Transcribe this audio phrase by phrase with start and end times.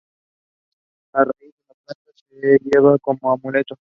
[1.13, 3.77] La raíz de esta planta se llevaba como amuleto.